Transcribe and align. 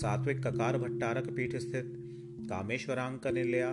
सात्विक 0.00 0.46
ककार 0.46 0.78
भट्टारक 0.78 1.28
पीठ 1.36 1.56
स्थित 1.56 1.92
कामेश्वरांक 2.50 3.26
निलया 3.26 3.70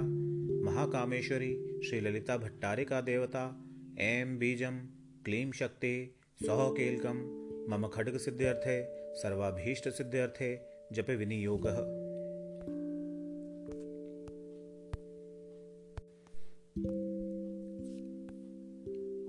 महाकामेश्वरी, 0.67 1.81
श्री 1.89 1.99
ललिता 1.99 2.37
भट्टारिका 2.37 3.01
देवता 3.01 3.65
एम 3.99 4.37
बीजम 4.37 4.79
क्लीं 5.25 5.51
शक्ति, 5.51 6.15
सौ 6.45 6.71
केलकम 6.71 7.73
मम 7.73 7.87
खड्ग 7.87 8.17
सिद्ध्यर्थे, 8.17 8.87
सर्वाभीष्ट 9.15 9.89
सिद्ध्यर्थे, 9.89 10.59
जप 10.91 11.09
विनियोग। 11.09 11.67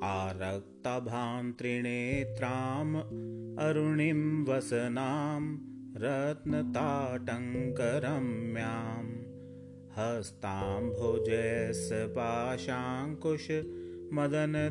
आरक्तभान्त्रिनेत्राम् 0.02 2.96
अरुणिं 3.58 4.44
वसनां 4.44 5.58
रत्नताटङ्करम्यां 9.98 11.18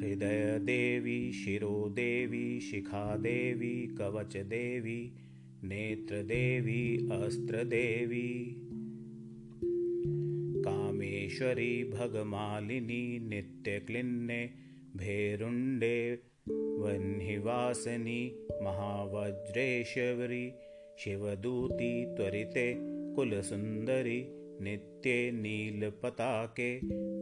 हृदयदेवी 0.00 1.32
शिरोदेवी 1.32 2.60
शिखादेवी 2.60 3.76
कवचदेवी 3.98 5.00
नेत्रदेवी 5.64 7.08
अस्त्रदेवी 7.12 8.28
कामेश्वरी 11.34 11.84
भगमालिनी 11.84 13.18
नित्यक्लिन्ने 13.28 14.46
भेरुण्डे 14.96 16.22
वह्निवासिनी 16.48 18.46
महावज्रेश्वरी 18.62 20.52
शिवदूती 20.98 22.14
त्वरिते 22.14 22.74
कुलसुन्दरी 23.14 24.20
नित्ये 24.64 25.30
नीलपताके 25.32 26.70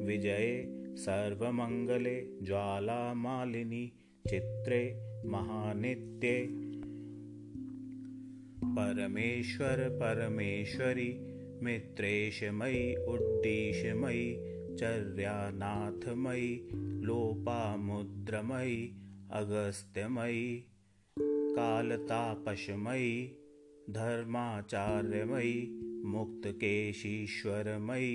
विजये 0.04 0.64
सर्वमङ्गले 0.96 2.20
ज्वालामालिनी 2.42 3.86
चित्रे 4.28 4.84
महानित्ये। 5.26 6.48
परमेश्वर 8.76 9.88
परमेश्वरि 10.02 11.10
मित्रेशमयि 11.64 12.84
उड्डीशमयि 13.12 14.24
चर्यानाथमयि 14.80 16.48
लोपामुद्रमयि 17.06 18.78
अगस्त्यमयि 19.40 20.44
कालतापशमयि 21.58 23.12
धर्माचार्यमयि 23.98 25.54
मुक्तकेशीश्वरमयि 26.14 28.14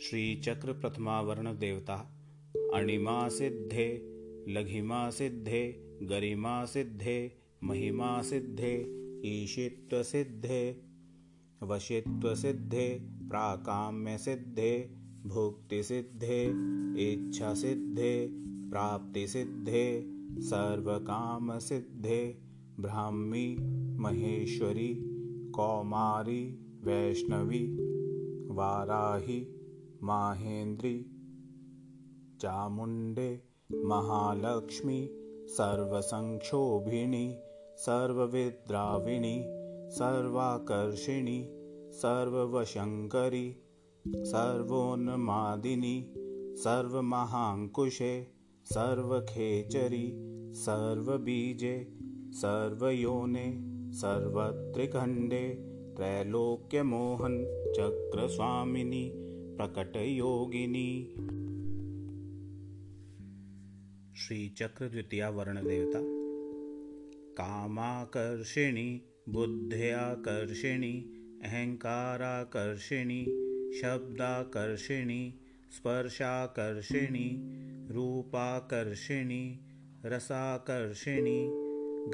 श्रीचक्रप्रथमावरणदेवता 0.00 2.14
अणिमा 2.74 3.28
सिद्धे 3.28 4.14
लघिमा 4.48 5.10
सिद्धे 5.10 5.94
गरिमा 6.10 6.64
सिद्धे 6.64 7.36
महिमा 7.62 8.22
सिद्धे 8.22 8.98
ईशित्वसिद्धे 9.24 10.87
वशित्वसिद्धे 11.62 12.86
प्राकाम्यसिद्धे 13.30 14.70
भुक्तिसिद्धे 15.26 16.42
इच्छासिद्धे 17.06 18.12
प्राप्तिसिद्धे 18.70 19.84
सर्वकामसिद्धे 20.48 22.20
ब्राह्मी 22.80 23.46
महेश्वरी 24.00 24.92
कौमारी 25.56 26.42
वैष्णवी 26.84 27.64
वाराही 28.58 29.40
माहेन्द्री 30.10 30.96
चामुण्डे 32.42 33.30
महालक्ष्मी 33.84 35.00
सर्वसंक्षोभिणी 35.56 37.26
सर्वविद्राविणी 37.84 39.36
सर्वाकर्षिणी 39.96 41.38
सर्ववशङ्करी 42.00 43.46
सर्वोन्मादिनी 44.32 45.96
सर्वमहाङ्कुशे 46.64 48.12
सर्वखेचरी 48.72 50.06
सर्वबीजे 50.64 51.74
सर्वयोने 52.42 53.46
सर्वत्रिखण्डे 54.00 55.44
त्रैलोक्यमोहन 55.96 57.36
चक्रस्वामिनी 57.76 59.04
प्रकटयोगिनी। 59.56 60.90
श्रीचक्रद्वितीया 64.16 65.28
वर्णदेवता 65.30 66.00
कामाकर्षिणी 67.40 68.90
बुद्ध्याकर्षिणी 69.32 70.92
अहङ्काराकर्षिणी 71.44 73.24
शब्दाकर्षिणी 73.80 75.22
स्पर्शाकर्षिणी 75.76 77.28
रूपाकर्षिणी 77.94 79.42
रसाकर्षिणी 80.04 81.40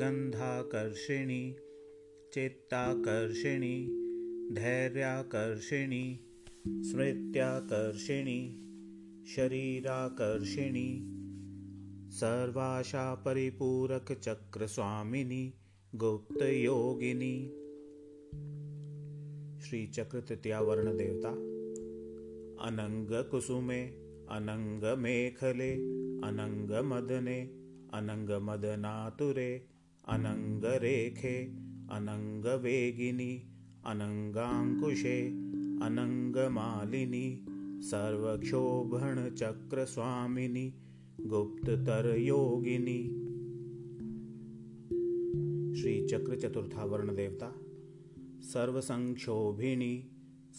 गन्धाकर्षिणी 0.00 1.42
चित्ताकर्षिणी 2.34 3.76
धैर्याकर्षिणी 4.56 6.04
स्मृत्याकर्षिणी 6.90 8.40
शरीराकर्षिणी 9.34 10.88
सर्वाशा 12.20 13.06
परिपूरकचक्रस्वामिनी 13.24 15.44
गुप्तयोगिनी 16.02 17.34
श्रीचक्रतृतीयावर्णदेवता। 19.64 21.32
अनङ्गकुसुमे 22.68 23.78
अनङ्गमेखले 24.36 25.68
अनङ्गमदने 26.28 27.36
अनङ्गमदनातुरे 27.98 29.50
अनङ्गरेखे 30.08 31.36
अनङ्गवेगिनी 31.90 33.32
अनङ्गाङ्कुशे 33.86 35.18
अनङ्गमालिनी 35.86 37.26
सर्वक्षोभणचक्रस्वामिनी 37.90 40.66
गुप्ततरयोगिनी 41.26 43.23
श्रीचक्रचतुर्थावर्णदेवता 45.84 47.48
सर्वसंक्षोभिणी 48.52 49.94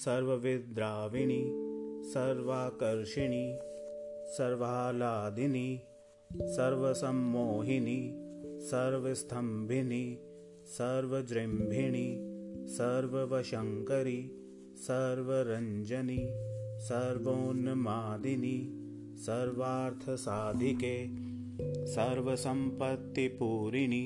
सर्वविद्राविणी 0.04 1.40
सर्वाकर्षिणी 2.12 3.46
सर्वालादिनी 4.36 5.70
सर्वसम्मोहिनी 6.58 7.98
सर्वस्थम्भिनी 8.70 10.04
सर्वजृम्भिणी 10.78 12.08
सर्ववशङ्करी 12.76 14.22
सर्वरञ्जनी 14.88 16.20
सर्वोन्मादिनी 16.90 18.58
सर्वार्थसाधिके 19.26 20.96
सर्वसम्पत्तिपूरिणी 21.96 24.06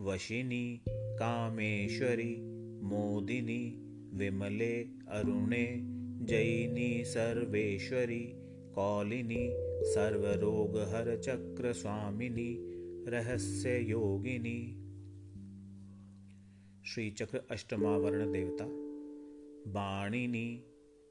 वशिनी, 0.03 0.81
कामेश्वरी, 0.89 2.35
मोदिनी, 2.81 3.77
विमले, 4.13 4.81
अरुणे 5.07 5.81
जयिनी 6.25 7.03
सर्वेश्वरी, 7.05 8.33
कौलिनी, 8.75 9.49
सर्वरोगहर 9.85 11.17
चक्र 11.17 11.73
स्वामिनी, 11.73 12.57
रहस्य 13.09 13.79
योगिनी। 13.79 14.75
श्री 16.85 17.11
चक्र 17.11 17.41
अष्टमावरण 17.51 18.31
देवता। 18.31 18.65
बाणिनी, 19.71 20.63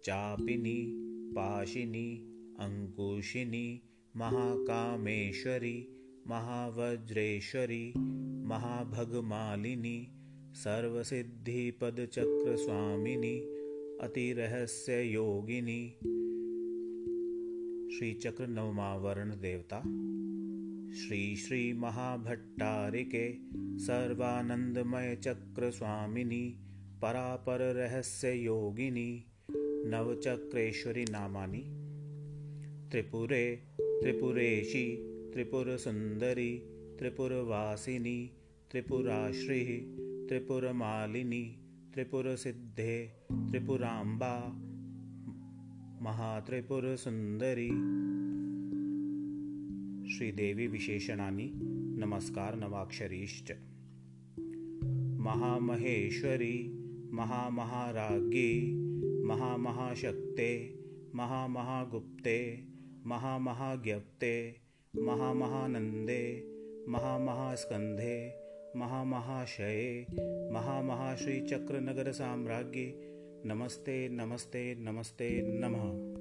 चापिनी, 0.04 0.94
पाशिनी, 1.32 2.16
अंकुशिनी 2.60 3.82
महाकामेश्वरी 4.16 5.88
महावज्रेश्वरी 6.28 7.92
महाभगमालिनी 8.46 10.12
सर्वसिद्धिपदचक्रस्वामिनी 10.54 13.36
अतिरहस्ययोगिनी। 14.00 15.96
श्रीचक्र 17.96 18.46
नवमावरण 18.46 19.30
देवता 19.30 19.80
श्री 21.00 21.36
श्री 21.36 21.72
महाभट्टारिके 21.72 23.32
सर्वानन्दमय 23.84 25.16
चक्र 25.16 25.70
स्वामिनी 25.70 26.58
परापर 27.02 27.74
रहस्य 27.74 28.32
योगिनी 28.32 29.24
नवचक्रेश्वरी 29.90 31.04
नामानि 31.10 31.64
त्रिपुरे 32.90 33.73
त्रिपुरेशी 34.04 34.96
त्रिपुरसुन्दरी 35.32 36.58
त्रिपुरवासिनी 36.98 38.30
त्रिपुराश्रीः 38.70 39.70
त्रिपुरमालिनी 40.28 41.56
त्रिपुरसिद्धे 41.94 43.06
त्रिपुराम्बा 43.32 44.48
महात्रिपुरसुन्दरी। 46.02 47.70
नमस्कार 52.00 52.56
नवाक्षरीश्च। 52.56 53.52
महामहेश्वरी 55.20 56.78
महामहाराज्ञी 57.12 58.74
महामहाशक्ते 59.24 60.78
महामहागुप्ते 61.14 62.73
महामहाज्ञप्ते 63.06 64.56
महामहानन्दे 64.96 66.44
महामहास्कन्धे 66.88 68.34
महामहाशये 68.76 70.06
महामहाश्रीचक्रनगरसाम्राज्ञे। 70.52 72.94
नमस्ते 73.46 74.08
नमस्ते 74.08 74.76
नमस्ते 74.78 75.42
नमः। 75.44 76.14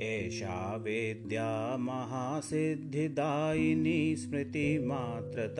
एषा 0.00 0.76
वेद्या 0.76 1.76
महासिद्धिदायिनी 1.76 4.16
स्मृतिमात्रत। 4.16 5.56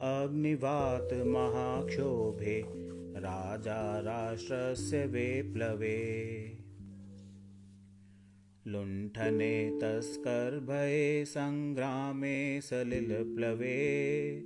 अग्निवातमहाक्षोभे 0.00 2.80
राजा 3.20 4.00
राष्ट्रस्य 4.00 5.06
विप्लवे। 5.06 6.52
लुण्ठने 8.66 9.78
तस्कर्भये 9.82 11.24
सङ्ग्रामे 11.24 12.60
सलिलप्लवे। 12.60 14.42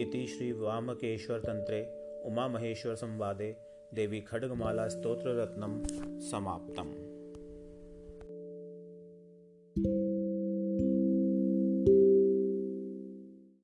इति 0.00 0.26
श्रीवामकेश्वरतन्त्रे 0.26 2.02
उमामहेश्वरसंवादे 2.24 3.56
देवी 3.94 4.20
खड्गमाला 4.20 4.88
स्तोत्ररत्नं 4.88 5.82
समाप्तम् 6.20 7.11